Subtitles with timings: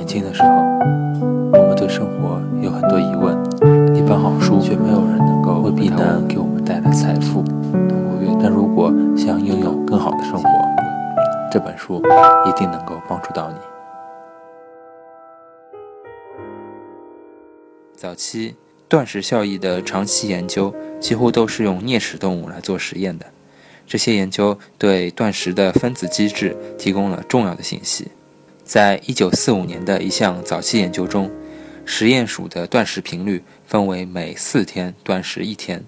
[0.00, 0.48] 年轻的时候，
[1.52, 3.36] 我们对生活有很多疑问，
[3.94, 7.44] 一本好书却没有人能够为避难给我们带来财富。
[8.42, 10.48] 但如果想拥有更好的生活，
[11.52, 12.02] 这本书
[12.48, 13.56] 一定能够帮助到你。
[17.94, 18.56] 早期
[18.88, 23.26] 断食效益的长期研究几乎都是用啮齿动物来做实验的，
[23.86, 28.10] 这些研究对断食的分子机制提供了重要的信息。
[28.70, 31.28] 在一九四五年的一项早期研究中，
[31.84, 35.84] 实验鼠的断食频率分为每四天断食一天，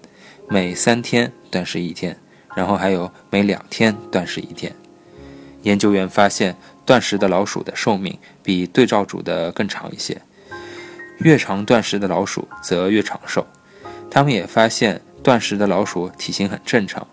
[0.48, 2.18] 每三天断食一天，
[2.56, 4.74] 然后还有每两天断食一天。
[5.62, 10.20] 研究员发现，断食的老鼠的寿命比对照组的更长一些，
[11.18, 13.46] 越长断食的老鼠则越长寿。
[14.10, 17.06] 他们也发现，断食的老鼠体型很正常，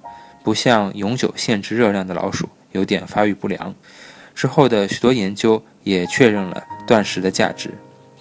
[0.44, 3.76] 不像永久限制热量的老鼠有点发育不良。
[4.40, 7.72] 之后的许多研究也确认了断食的价值，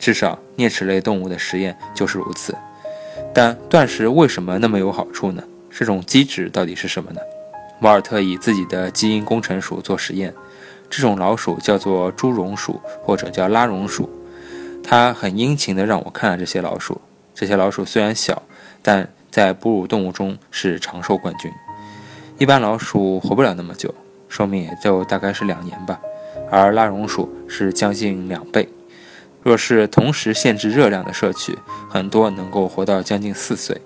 [0.00, 2.52] 至少啮齿类动物的实验就是如此。
[3.32, 5.44] 但断食为什么那么有好处呢？
[5.70, 7.20] 这种机制到底是什么呢？
[7.82, 10.34] 瓦尔特以自己的基因工程鼠做实验，
[10.90, 14.10] 这种老鼠叫做猪绒鼠或者叫拉绒鼠。
[14.82, 17.00] 他很殷勤地让我看了这些老鼠。
[17.32, 18.42] 这些老鼠虽然小，
[18.82, 21.48] 但在哺乳动物中是长寿冠军。
[22.38, 23.94] 一般老鼠活不了那么久，
[24.28, 26.00] 寿命也就大概是两年吧。
[26.50, 28.68] 而拉绒鼠是将近两倍。
[29.42, 31.56] 若是同时限制热量的摄取，
[31.88, 33.80] 很多能够活到将近四岁。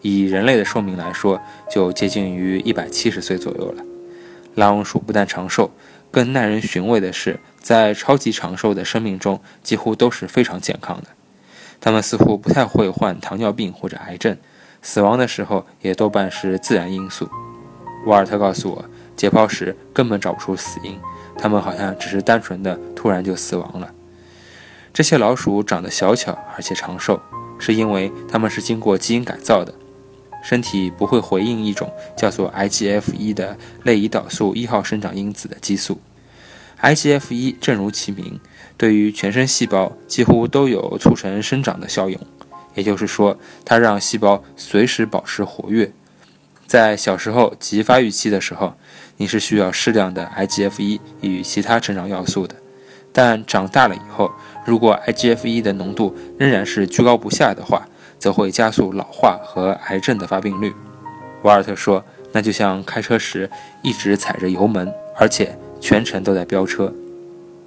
[0.00, 3.84] 以人类的寿命来说，就接近于一百七十岁左右了。
[4.54, 5.70] 拉绒鼠不但长寿，
[6.10, 11.08] 更耐人寻味的是，在超级长寿的生命中，几乎都是非常健康的。
[11.80, 14.36] 它们似乎不太会患糖尿病或者癌症，
[14.80, 17.28] 死亡的时候也多半是自然因素。
[18.06, 18.84] 沃尔特告诉我，
[19.16, 20.98] 解剖时根本找不出死因。
[21.38, 23.92] 它们好像只是单纯的突然就死亡了。
[24.92, 27.20] 这些老鼠长得小巧而且长寿，
[27.58, 29.72] 是因为它们是经过基因改造的，
[30.42, 36.00] 身体不会回应一种叫做 IGF-1 的类胰岛素一号生长因子的激素。
[36.82, 38.40] IGF-1 正如其名，
[38.76, 42.20] 对于全身细胞几乎都有促成生长的效用，
[42.74, 45.92] 也就是说，它让细胞随时保持活跃。
[46.72, 48.72] 在小时候及发育期的时候。
[49.18, 52.56] 你是需要适量的 IGF-1 与其他成长要素的，
[53.12, 54.32] 但长大了以后，
[54.64, 57.86] 如果 IGF-1 的浓度仍然是居高不下的话，
[58.18, 60.72] 则会加速老化和癌症的发病率。
[61.42, 62.02] 瓦尔特说
[62.32, 63.48] ：“那就像开车时
[63.82, 66.92] 一直踩着油门，而且全程都在飙车。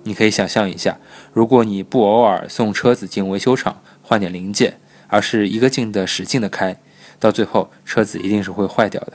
[0.03, 0.97] 你可以想象一下，
[1.31, 6.75] 如果你不偶尔送车子进维修厂换点零件，而是一个劲的使劲的开，
[7.19, 9.13] 到最后车子一定是会坏掉的。”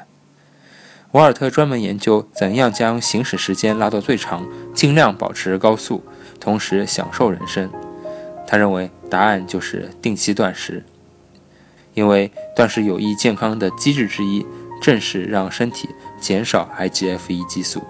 [1.12, 6.04] 瓦尔特专门研究怎样将行驶时间拉到最长，尽量保持高速，
[6.38, 7.68] 同时享受人生。
[8.46, 10.84] 他认为答案就是定期断食，
[11.94, 14.46] 因为断食有益健康的机制之一，
[14.80, 15.88] 正是让身体
[16.20, 17.82] 减少 IGF-1 激素。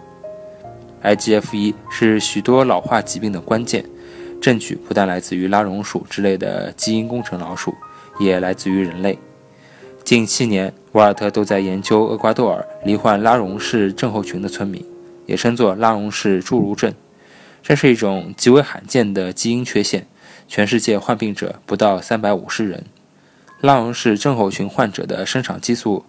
[1.02, 3.84] IGF-1 是许多老化疾病的关键，
[4.40, 7.74] 证据不但来自于拉绒鼠之类的基因工程老鼠，
[8.18, 9.18] 也来自于人类。
[10.04, 14.84] 近七年，瓦尔特都在研究厄瓜多尔罹患拉荣氏症候群的村民，
[15.26, 16.92] 也称作拉荣氏侏儒症。
[17.62, 20.08] 这是一种极为罕见的基因缺陷，
[20.48, 22.84] 全世界患病者不到三百五十人。
[23.60, 26.04] 拉荣氏症候群患者的生长激素，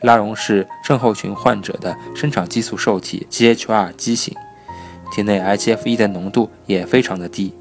[0.00, 4.34] 拉荣氏症候群患者的生长激素受体 GHR 畸形，
[5.14, 7.52] 体内 IGF-1 的浓度也非常的低。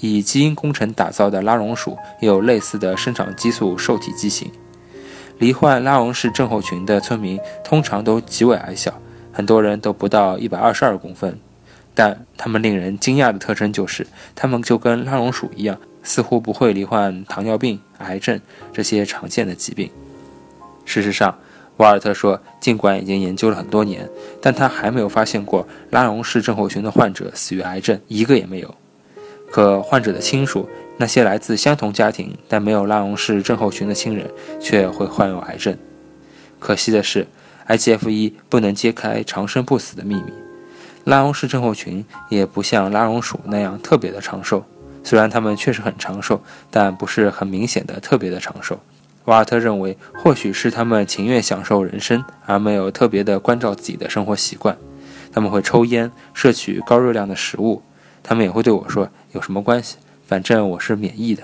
[0.00, 4.50] 以基因工程打造的拉绒鼠也有类似的生长激素受体畸形。
[5.38, 8.92] 罹患拉荣氏症候群的村民通常都极为矮小，
[9.32, 11.38] 很多人都不到一百二十二公分。
[11.94, 18.40] 但他们令人惊讶的特征就是，他们就跟拉绒鼠一样，似乎不会罹患糖尿病、癌症
[18.72, 19.90] 这些常见的疾病。
[20.84, 21.36] 事实上，
[21.76, 24.08] 瓦尔特说，尽管已经研究了很多年，
[24.40, 28.74] 但他还没有发现过拉荣氏症候群的患者死于癌症，一个也没有。
[29.50, 30.68] 可患者的亲属。
[30.98, 34.28] 那些来自相同家庭但没有拉荣氏症候群的亲人，
[34.60, 35.76] 却会患有癌症。
[36.58, 37.26] 可惜的是
[37.68, 40.32] ，IGF-1 不能揭开长生不死的秘密。
[41.04, 44.64] 拉荣氏症候群也不像拉绒鼠那样特别的长寿，
[45.04, 48.78] 虽然它们确实很长寿，但不是很明显的特别的长寿。
[49.26, 54.76] 瓦尔特认为，或许是他们情愿享受人生，而没有特别的关照自己的生活习惯。
[55.30, 57.82] 他们会抽烟，摄取高热量的食物。
[58.22, 59.96] 他们也会对我说：“有什么关系？”
[60.28, 61.42] 反正我是免疫的。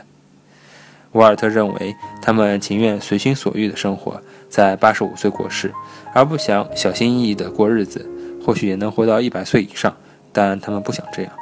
[1.12, 4.20] 沃尔特认为，他们情愿随心所欲的生活，
[4.50, 5.72] 在八十五岁过世，
[6.12, 8.10] 而不想小心翼翼的过日子。
[8.44, 9.96] 或许也能活到一百岁以上，
[10.30, 11.32] 但他们不想这样。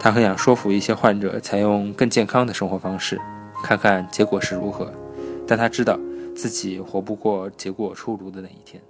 [0.00, 3.20] 他很想说服一些患者采用更健康的生活方式，
[3.62, 4.92] 看看结果是如何。
[5.46, 5.96] 但他知道
[6.34, 8.82] 自己活不过结果出炉的那一天。